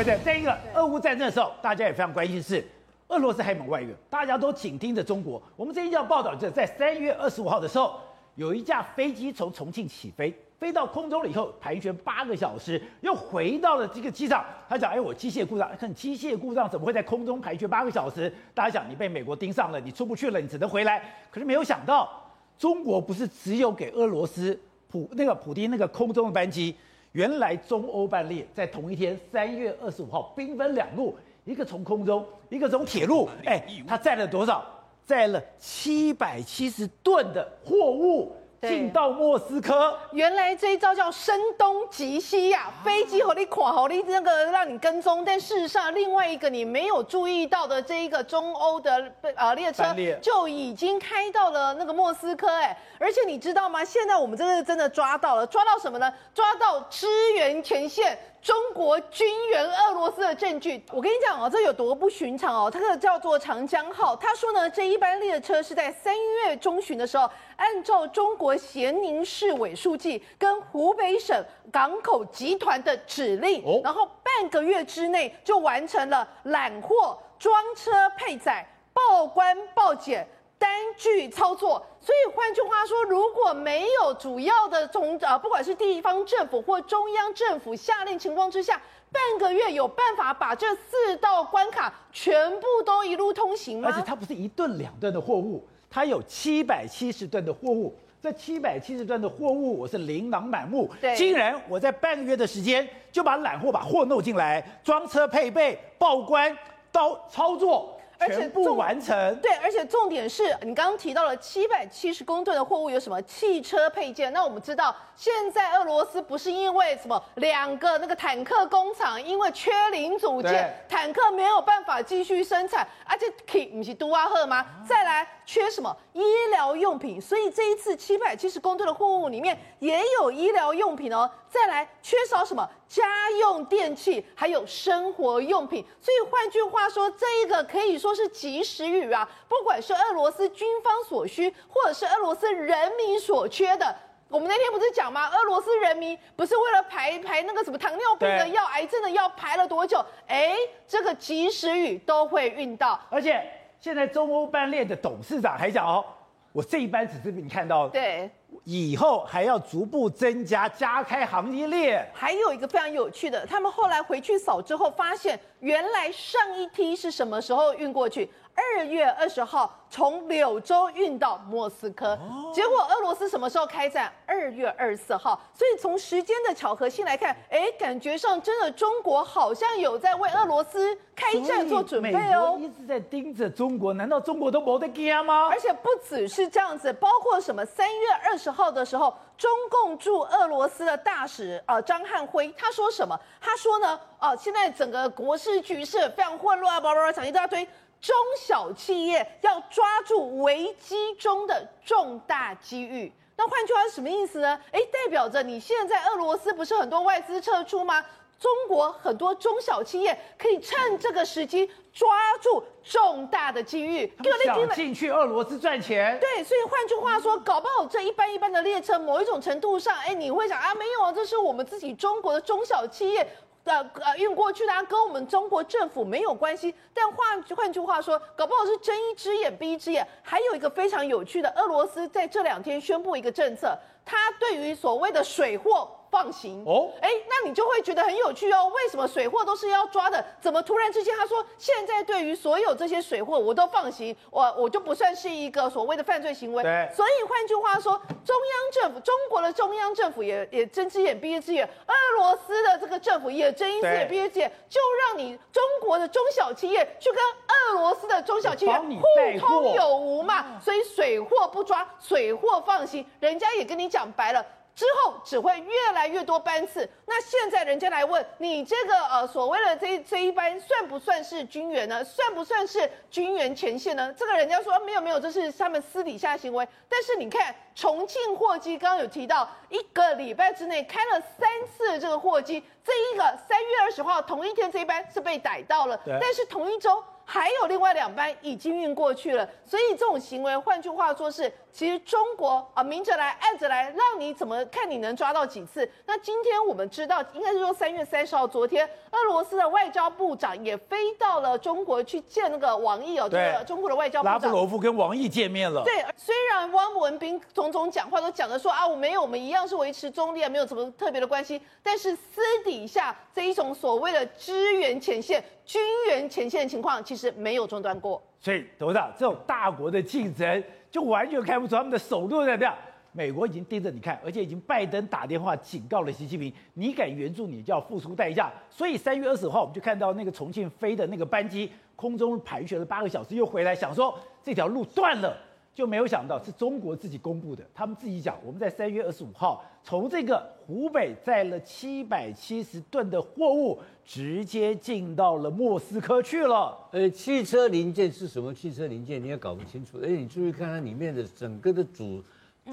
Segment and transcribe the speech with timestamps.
[0.00, 2.66] 而且在一个俄乌战争的时候，大家也非常关心是
[3.08, 5.42] 俄罗斯海门外援，大家都紧盯着中国。
[5.56, 8.00] 我们这一条报道就是在三月二十五号的时候，
[8.34, 14.42] 有一架飞机从重庆起飞，飞到空中了以后盘旋八个小时，又回到了这个机场。
[14.66, 21.14] 他讲：“哎，我机械故障，看机械故障怎么会在空中盘旋八个小时？”大家想，你被美国盯上了，你出不去了，你只能回来。
[21.30, 22.10] 可是没有想到，
[22.58, 24.58] 中国不是只有给俄罗斯
[24.88, 26.74] 普那个普丁那个空中的班机。
[27.12, 33.28] 原来中欧班列在同一天，三月二十五号兵分两路，一个从空中，一个从铁路。
[33.44, 34.64] 哎，它载了多少？
[35.04, 38.32] 载了七百七十吨的货物。
[38.68, 42.84] 进到莫斯科，原来这一招叫声东击西呀、啊！
[42.84, 49.84] 飞机和你垮，好你那个让你跟踪，但事实上另外一个你没有注意到的这一个中欧的呃列车
[50.20, 53.82] 就已经开到了那个莫斯科哎，而且你知道吗？
[53.82, 56.12] 现在我们真的真的抓到了，抓到什么呢？
[56.34, 58.18] 抓到支援前线。
[58.42, 62.70] 中国军援俄罗斯的证据，我跟你讲哦，这有多不寻常哦。
[62.70, 80.26] 这个叫做长江号，他说呢，这一班列车是在三月中旬的时候，按照中国咸宁市委书记跟湖北省港口集团的指令，然后半个月之内就完成了揽货、装车配载、报关报检。
[80.60, 88.78] 单据操作，所以换句话说，如果没有主要的从呃，不管是地方政府或中央政府下令情况之下，
[89.10, 93.88] 半个月有办法把这四道关卡全部都一路通行吗？
[93.90, 97.96] 而且它不是一吨两吨的货物，它有七百七十吨的货物。
[98.22, 106.54] 这七百七十吨的货物，我是琳琅满目，对竟然我在半个月的时间就把揽货把货弄进来，装车配备、报关、
[106.92, 107.98] 到操作。
[108.26, 109.34] 全部完成。
[109.36, 114.32] 对，而且重点是你刚刚提到了七百七十公吨的货物有什么汽车配件？
[114.32, 124.64] 那我们知道，现在俄罗斯不是因为什么两个那个坦克工厂因为缺零组件，坦克没有办法继续生产，而且 K 你是杜阿赫吗？
[124.86, 127.20] 再来缺什么医疗用品？
[127.20, 131.28] 所以这一次七百七十公吨的货物里面也有医疗用品哦。
[131.48, 135.84] 再来缺少什么家用电器，还有生活用品。
[136.00, 139.28] 所以换句话说，这一个可以说是及时雨啊！
[139.48, 143.92] 不管是俄罗斯军方所需，或者是俄罗斯人民所缺的，
[144.30, 145.28] 我们那天不是讲吗？
[145.30, 149.98] 俄罗斯人民不是为了排排那个什么糖尿病的药、癌症的药排了多久？
[150.28, 153.00] 哎，这个及时雨都会运到。
[153.10, 153.44] 而且
[153.80, 156.04] 现在中欧班列的董事长还讲哦，
[156.52, 158.30] 我这一班只是你看到对。
[158.64, 162.06] 以后还要逐步增加，加开行业链。
[162.12, 168.28] 还有一个非常有趣的，他们后来回去扫之后，发现原来上一批是什么时候运过去？
[168.54, 172.18] 二月二十号从柳州运到莫斯科，
[172.54, 174.12] 结果俄罗斯什么时候开战？
[174.26, 175.40] 二月二十四号。
[175.52, 182.56] 所以从时间的巧合性来看，哎，感觉上真的中国好像有在为俄罗斯开战做准备哦。
[182.60, 185.48] 一直在盯着中国，难道中国都没得惊吗？
[185.50, 187.64] 而且不只是这样子，包括什么？
[187.64, 193.18] 三月二十号的时候，中共驻俄罗斯的大使呃张汉辉他说什么？
[193.40, 197.66] 他说呢，哦，现在整个国事局势非常混乱，叭叭叭讲一大堆。
[198.00, 204.58] 中小企业要抓住危机中的重大机遇，那换句话是什么意思呢？
[204.72, 208.04] 诶，代表着你现在俄罗斯不是很多外资撤出吗？
[208.38, 212.08] 中国很多中小企业可以趁这个时机抓
[212.40, 214.10] 住重大的机遇，
[214.46, 216.18] 想进去俄罗斯赚钱。
[216.18, 223.28] 对，所以换句话说，搞不好这一班一班的列车，某一种程度上，诶，你会想啊，没有啊，这是我们自己中国的中小企业。
[223.64, 226.74] 呃呃，运过去的啊，跟我们中国政府没有关系。
[226.94, 230.06] 但换换句话说，搞不好是睁一只眼闭一只眼。
[230.22, 235.90] 还有一个非常有趣的，俄罗斯在这两天宣布一个政策，它对于所谓的水货。
[236.10, 238.66] 放行哦，哎，那你就会觉得很有趣哦。
[238.74, 240.24] 为什么水货都是要抓的？
[240.40, 246.62] 怎么突然之间他说现在对于所有这些水货我都放行，我我就不算是一个所谓的犯罪行为？
[246.62, 246.90] 对。
[246.94, 247.92] 所以换句话说，
[248.24, 260.60] 中央政府，中国的中央政府也也睁只眼闭一只眼，俄罗斯的这个政府也睁一只眼闭一只眼，就让你中国的中小企业去跟俄罗斯的中小企业互通有无嘛。
[260.60, 264.44] 所以水货不抓，水货放行，人家也跟你讲白了。
[264.80, 266.88] 之后只会越来越多班次。
[267.04, 272.02] 那现在人家来问你这个呃所谓的这这一班算不算是军援呢？
[272.02, 274.10] 算不算是军援前线呢？
[274.16, 276.66] 这个人家说没有没有，这是他们私底下行为。
[276.88, 287.04] 但是你看重庆货机刚刚有提到，一个礼拜之内开了三次这个货机，这一个三月二十号同一天这一班是被逮到了，但是同一周。
[287.32, 295.88] 还有另外两班已经运过去了，所以这种行为，换句话说是，其实中国啊明着来暗着来，让你怎么看你能抓到几次？
[296.06, 305.84] 那今天我们知道，应该是说三月三十号，昨天俄罗斯的外交部长也飞到了中国去见那个王毅哦，对，中国的外交部长拉夫罗夫跟王毅见面了。
[305.84, 315.40] 对，虽然汪文斌种种讲话都讲的说啊，我没有，我们一样是维持中立啊，没有什么特别的关系，但是私底下这一种所谓的支援前线。
[315.70, 322.74] 军援前线的情况其实没有中断过，所以董事长这种大国的竞争就完全看不出他们的手段在这样。
[323.12, 328.50] 美国已经盯着你看，而且已经拜登打电话警告了习近平，你敢援助你就要付出代价。
[328.68, 335.36] 所以三月二十号我们就看到那个重庆飞的那个班机空中盘旋了八个小时，又回来想说这条路断了。
[335.74, 346.76] 就没有想到是中国自己公布的，他们自己讲，我们在三月二十五号从这个湖北载了七百七十吨的货物，直接进到了莫斯科去了。
[346.92, 349.98] 呃，汽车零件是什么汽车零件，你也搞不清楚。
[350.02, 352.22] 而且你注意看它里面的整个的组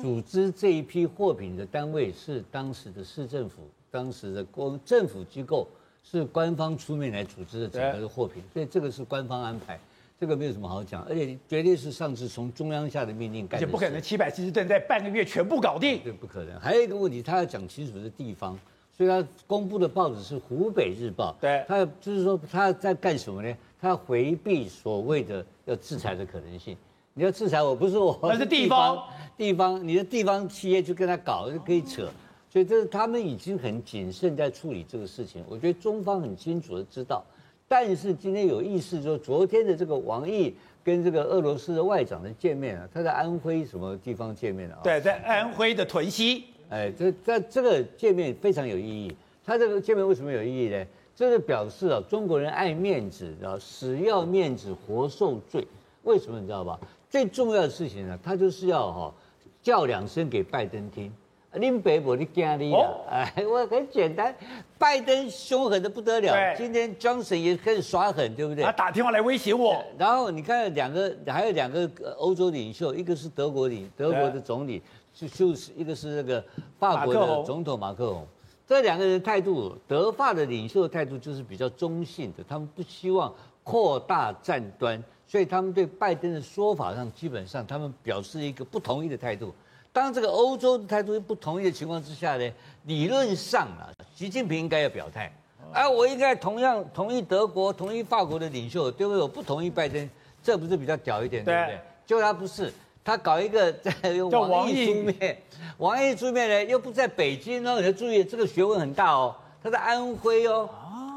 [0.01, 5.65] 组织这一批货品的单位是当时的市政府，当时的公政府机构
[6.03, 9.79] 是官方出面来组织的整个的货品，所以这个是官方安排。
[10.19, 16.59] 这个没有什么好讲，而且绝对是上次从中央下的命令干的，而且不可能七百七十吨在半个月全部搞定，对，不可能。
[16.59, 18.57] 还有一个问题，他要讲清楚的地方，
[18.91, 23.55] 所以他公布的报纸是《湖北日报》，对，他就是说他在干什么呢？
[23.79, 26.75] 他回避所谓的要制裁的可能性。
[27.13, 29.03] 你要制裁我，不是我，那是地方，
[29.37, 32.09] 地方，你的地方企业去跟他搞就可以扯，
[32.49, 35.43] 所以这是他们已经很谨慎在处理这个事情。
[35.47, 37.23] 我觉得中方很清楚的知道。
[37.67, 44.79] 但是今天有意思，说昨天的这个王毅跟这个俄罗斯的外长的见面啊，他在安徽什么地方见面啊？
[44.83, 46.45] 对，在安徽的屯溪。
[46.69, 49.15] 哎，这这这个见面非常有意义。
[49.45, 50.85] 他这个见面为什么有意义呢？
[51.15, 55.67] 这是表示啊，中国人爱面子，啊，死要面子活受罪。
[56.03, 56.79] 为什么你知道吧？
[57.09, 59.13] 最重要的事情呢，他就是要哈
[59.61, 61.11] 叫两声给拜登听。
[61.57, 64.33] 林北我的惊你了，哎，我很简单，
[64.77, 66.55] 拜登凶狠的不得了。
[66.55, 68.63] 今天 Johnson 也开始耍狠，对不对？
[68.63, 69.83] 他打电话来威胁我。
[69.97, 74.81] 然后你看两个，还有两个欧洲领袖，一个是德国领，德国的总理，
[75.13, 76.43] 就就是一个是那个
[76.79, 78.25] 法国的总统马克龙。
[78.65, 83.33] 这两个人态度，德法的领袖的态度就是比较中性的，他们不希望
[83.63, 89.53] 扩大战端，所以他们对拜登的说法上，基本上他们表示一个不同意的态度。
[89.97, 92.47] 当这个欧洲的态度不同意的情况之下呢，
[92.83, 95.33] 理论上啊，习近平应该要表态，
[95.73, 99.19] 啊，我应该同样同意德国、同意法国的领袖，对不对？
[99.19, 100.07] 我不同意拜登，
[100.43, 101.79] 这不是比较屌一点，对不对？
[102.05, 102.71] 结果他不是，
[103.03, 105.41] 他搞一个在用王毅出面，
[105.79, 110.69] 王毅出面呢又不在北京哦，你要注意这个学问很大哦，他在安徽哦。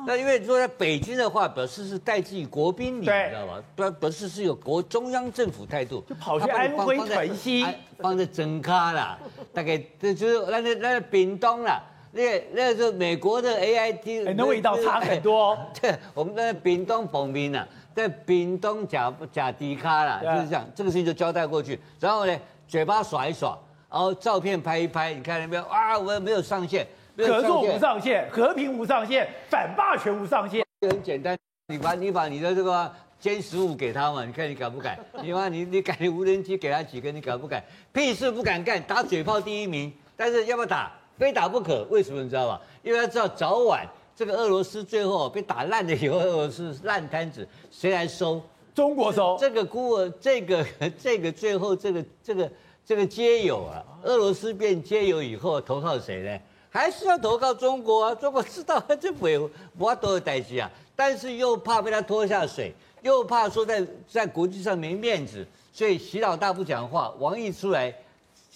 [0.07, 3.63] 那因为说在北京的话，表示是带自己国宾礼，你知道吗？
[3.77, 7.67] 表表示是有国中央政府态度，就跑去安徽屯溪，
[7.99, 9.19] 放在真咖啦，
[9.53, 11.83] 大概这就是那那那屏东啦，
[12.13, 15.59] 那个那个是美国的 A I T，那味道差很多。
[15.81, 22.37] 对，我们在屏东碰面了，在屏东假假迪卡啦，就是这样，这个事情就交代过去，然后呢，
[22.67, 23.59] 嘴巴耍一耍，
[23.91, 25.63] 然后照片拍一拍，你看到没有？
[25.65, 26.87] 啊，我也没有上线。
[27.27, 30.65] 合作无上限，和平无上限，反霸权无上限。
[30.81, 31.37] 很简单，
[31.69, 32.91] 你把你把你的这个
[33.21, 34.99] 歼十五给他嘛，你看你敢不敢？
[35.23, 37.63] 你把你你改无人机给他几个，你敢不敢？
[37.93, 39.93] 屁事不敢干，打嘴炮第一名。
[40.17, 40.93] 但是要不要打？
[41.19, 41.87] 非打不可。
[41.91, 42.61] 为什么你知道吧？
[42.83, 48.41] 因为他知道早晚这个俄罗斯最后被打烂了以后，俄罗斯烂摊子谁来收？
[48.75, 49.37] 中国收。
[49.39, 50.65] 这个孤儿，这个
[50.99, 52.51] 这个最后这个这个
[52.87, 56.39] 这个街友啊，俄罗斯变街友以后投靠谁呢？
[56.73, 58.15] 还是要投靠中国啊！
[58.15, 62.73] 中国知道这没有我多的代志啊，但是又怕被他拖下水，
[63.03, 67.93] 又怕说在在国际上没面子，所以习老大不讲话，王毅出来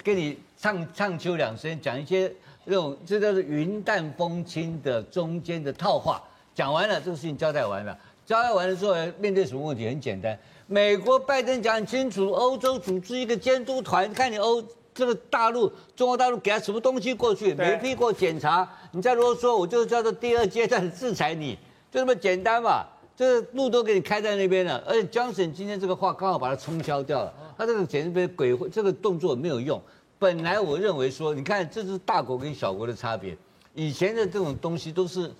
[0.05, 2.33] 跟你唱唱秋两声，讲一些
[2.65, 6.23] 那种这叫做云淡风轻的中间的套话。
[6.55, 9.89] 讲完了，这个事情交代完了，交代完了之后，面对什么问题？
[9.89, 14.65] 很简单，美国拜登讲清楚，欧洲组织一个监督团，看你欧。
[14.95, 21.55] 这个大陆，中国大陆给他什么东西过去，没批过检查，你再啰嗦，我就叫做第二阶段制裁你，
[21.91, 22.85] 就这么简单嘛。
[23.17, 29.81] 这个路都给你开在那边了，而且 Johnson 今天这个话刚好把它冲销掉了，他这个简直被鬼，这个动作没有用。
[30.19, 33.37] 本来我认为说，你看这是大国跟小国的差别，
[33.73, 35.33] 以前的这种东西都是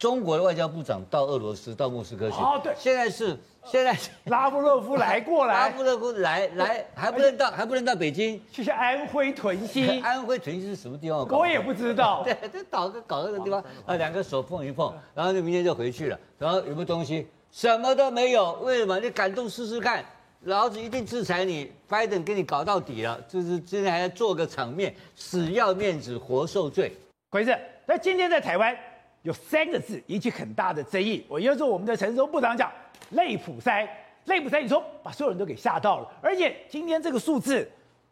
[0.00, 2.36] 中国的外交部长到俄罗斯到莫斯科去。
[2.38, 10.00] 哦，对，现在是现在 拉夫洛夫来过来， 拉夫洛夫来来还不能到还不能到北京，去安徽屯 溪。
[10.00, 11.26] 安徽屯溪是什么地方？
[11.28, 12.22] 我也不知道。
[12.24, 16.18] 对，这搞个搞个地方啊，两个手碰一碰，然后就明天就回去了。
[16.38, 17.26] 然后有没有东西？
[17.50, 18.52] 什么都没有。
[18.62, 18.98] 为什么？
[18.98, 20.04] 你敢动试试看，
[20.44, 21.70] 老子一定制裁你。
[21.88, 26.96] 拜登给你搞到底了，就是今天还要做个场面，死要面子活受罪。
[27.30, 27.54] 鬼子，
[27.86, 28.76] 那今天在台湾。
[29.22, 32.70] 有三个字引起很大的争议，我应该说我们的陈时中部长讲
[33.10, 33.88] 类普筛，
[34.24, 37.70] 类普筛，你说把所有人都给吓到了，而且今天这个数字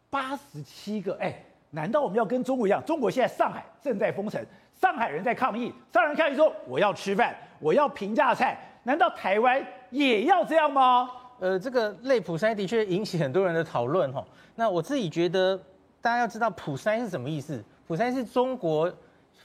[0.09, 2.81] 八十七个，哎，难道我们要跟中国一样？
[2.85, 4.41] 中国现在上海正在封城，
[4.79, 11.09] 上海人在抗议，上海人抗议说我要吃饭，我要平价菜，难道台湾也要这样吗？
[11.41, 14.25] 呃，这个类普筛的确引起很多人的讨论哈。
[14.55, 15.57] 那我自己觉得，
[16.01, 17.61] 大家要知道普筛是什么意思？
[17.85, 18.89] 普筛是中国。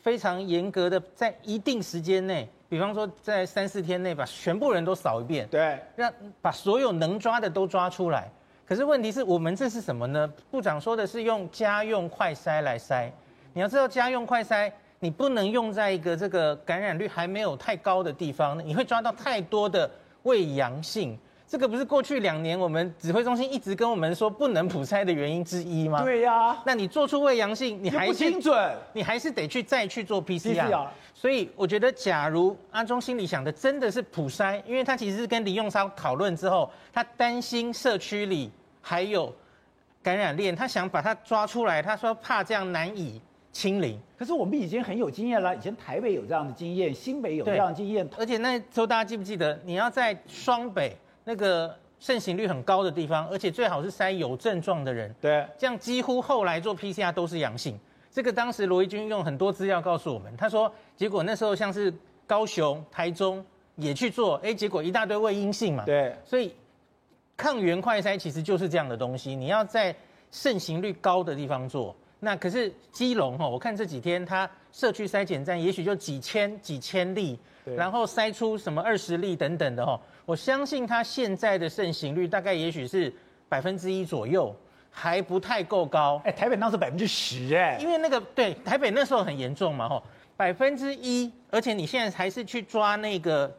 [0.07, 6.09] 非常严格的，在一定时间内，比方说在三四天内把全部人都扫一遍，对，让
[6.41, 8.31] 把所有能抓的都抓出来。
[8.65, 10.33] 可是问题是我们这是什么呢？
[10.49, 13.11] 部长说的是用家用快筛来筛。
[13.53, 14.71] 你要知道家用快筛，
[15.01, 19.91] 你不能用在一个这个感染率还没有太高的地方，你会抓到太多的
[20.23, 21.19] 未阳性。
[21.49, 26.03] 这个不是过去两年我们指挥中心一直跟我们说不能普筛的原因之一吗？
[26.03, 30.69] 对呀、啊，那你做出胃阳性，你还是不精准，你还是得去再去做 PCR。
[30.69, 38.51] PCR 所以我觉得，假如阿中心里想的真的是普筛，因为他其实是跟李用昌讨论之后，他担心社区里
[38.83, 39.33] 还有
[40.03, 43.21] 感染链，他想把它抓出来，他说怕这样难以
[43.53, 43.97] 清零。
[44.19, 50.97] 可是我们已经很有经验了，以前台北有这样的经验，新北有这样的经验，而且那时候大家记不记得，你要在双北。
[51.29, 57.77] 那个盛行率很高的地方，而且最好是筛有症状的人，对，这样几乎后来做 PCR 都是阳性。
[58.13, 61.93] 这个当时罗一军用很多资料告诉我们，他说，结果那时候像是
[62.29, 66.55] 高雄、台中也去做，哎，结果一大堆未阴性嘛，对，所以
[67.37, 69.93] 抗原快筛其实就是这样的东西，你要在
[70.31, 71.95] 盛行率高的地方做。
[72.21, 79.99] 那可是基隆哈，我看这几天他社区筛检站也许就几千几千例，然后筛出什么二十例等等的哦。
[80.27, 83.11] 我相信他现在的盛行率大概也许是
[83.49, 84.55] 百分之一左右，
[84.91, 86.21] 还不太够高。
[86.27, 90.03] 哎，台北当时百分之十哎，因为那个对台北那时候很严重嘛吼，
[90.37, 93.51] 百分之一，而且你现在还是去抓那个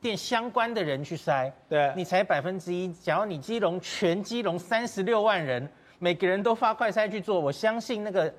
[0.00, 2.92] 店相关的人去筛，对，你才百分之一。
[2.92, 8.32] 假如你基隆全基隆三十六万人，每个人都发快筛去做，我相信那个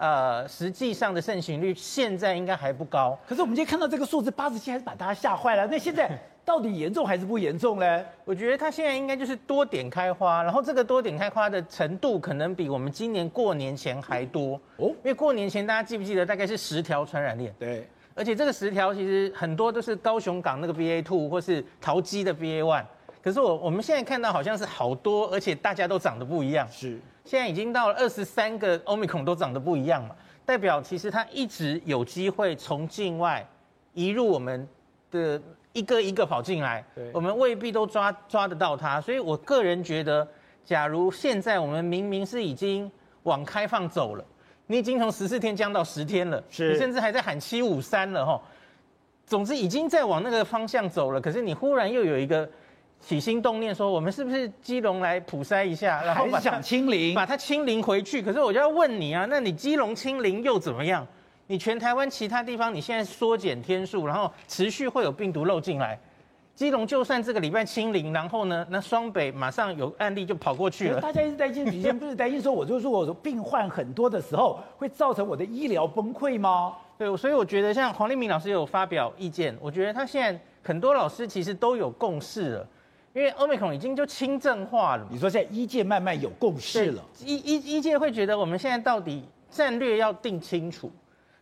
[0.00, 3.16] 呃实际上的盛行率现在应该还不高。
[3.28, 5.66] 可是我们今天看到这个数字八十七，还是把大家吓坏了。
[5.66, 6.10] 那现在。
[6.42, 8.04] 到底严重还是不严重呢？
[8.24, 14.88] 我觉得它现在应该就是多点开花，然后这个多点开花的程度可能比我们今年过年前还多哦。
[14.88, 17.54] 因为过年前大家记不记得大概是十条传染链？
[17.56, 22.84] 对，而且这个十条其实很多都是高雄港那个 BA two 或是桃机的 BA one，
[23.22, 26.66] 可是我我们现在看到好像是好多，而且大家都长得不一样。
[26.68, 26.98] 是，
[27.30, 33.48] 现在已经到了二十三个 Omicron 都长得不一样嘛，代表其实它一直有机会从境外
[33.94, 34.66] 移入我们
[35.12, 35.40] 的。
[35.72, 40.26] 一个一个跑进来，我们未必都抓抓得到它，所以我个人觉得，
[40.64, 42.90] 假如现在我们明明是已经
[43.22, 44.24] 往开放走了，
[44.66, 48.42] 你已经从十四天降到十天了，是，你甚至还在喊七五三了哈，
[49.24, 52.50] 总之已经在往那个方向走了，可是你忽然又有一个
[53.00, 58.22] 起心动念说，我们是不是基隆来普筛一下，然后把想清零，把它清零回去？
[58.22, 61.06] 可是我就要问你啊，那你基隆清零又怎么样？
[61.46, 65.98] 你全台湾其他地方，你现在缩减天数，然后持续会有病毒漏进来。
[66.54, 71.00] 基隆就算这个礼拜清零，然后呢，那双北马上有案例就跑过去了。
[71.00, 76.74] 大家一直担心，以前不是担心说，我就说我说病患很多的时候，会造成我的医疗崩溃吗？
[76.98, 82.68] 对，所以我觉得像黄立明老师有发表意见，我觉得他现在很多老师其实都有共识了，
[83.12, 85.06] 因为 Omicron 已经就轻症化了。
[85.10, 90.90] 你说现在医界慢慢有共识了，医医医界会觉得我们现在到底战略要定清楚。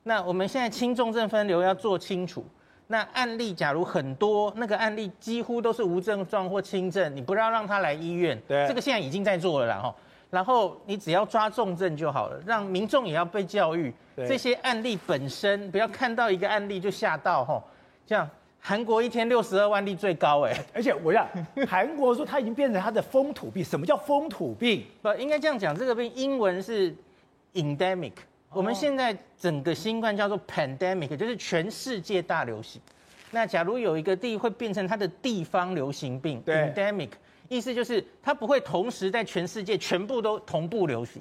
[0.04, 2.44] 那我们现在轻重症分流要做清楚。
[2.86, 8.40] 那案例假如很多，那个案例几乎都是无症状或轻症，你不要让他来医院。
[8.48, 9.94] 对，这个现在已经在做了啦哈。
[10.30, 13.92] 然后你只要抓重症就好了，让民众也要被教育。
[14.16, 17.62] 这些案例本身不要看到一个案例就吓到吼。
[18.06, 18.26] 这样，
[18.60, 21.26] 韩国一天六十二万例最高哎， 而且我想
[21.66, 23.64] 韩国说它已经变成它的风土病。
[23.64, 24.84] 什么叫风土病？
[25.00, 26.94] 不应该这样讲，这个病英文是
[27.54, 28.12] endemic。
[28.50, 32.80] 我们现在整个新冠叫做 pandemic，就是全世界大流行。
[33.30, 37.10] 那假如有一个地会变成它的地方流行病，endemic，
[37.48, 41.20] 意思就是它不会同时在全世界全部都同步流行，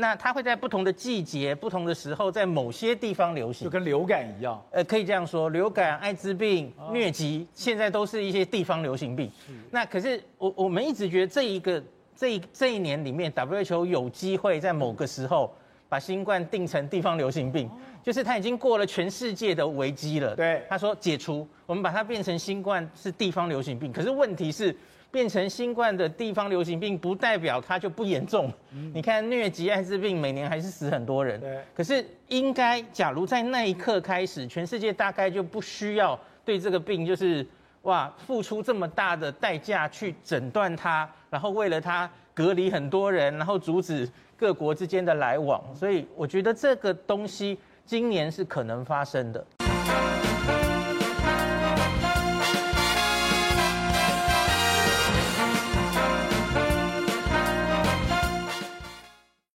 [0.00, 4.64] 那它会在不同的季节、不同的时候，在某些地方流行，就跟流感一样。
[4.70, 9.28] 呃，可以这样说，流感、艾滋病、疟疾，现在都是一些地方流行病。
[9.72, 11.82] 那可是我我们一直觉得这一个
[12.14, 15.52] 这一这一年里面，WHO 有机会在某个时候
[15.88, 17.68] 把新冠定成地方流行病，
[18.00, 20.36] 就是它已经过了全世界的危机了。
[20.36, 23.92] 对，他说解除，我们把它变成新冠是地方流行病。
[23.92, 24.76] 可是问题是。
[25.10, 28.52] 变成新冠的地方流行病，不代表它就不严重。
[28.72, 31.40] 嗯、你看疟疾、艾滋病，每年还是死很多人。
[31.40, 31.58] 对。
[31.74, 37.46] 可是应该，假如在那一刻开始，全世界大概就不需要对这个病，就是
[37.82, 45.62] 哇，付出这么大的代价去诊断它，然后为了它隔离很多人，然后阻止各国之间的来往。
[45.74, 49.46] 所以我觉得这个东西今年是可能发生的。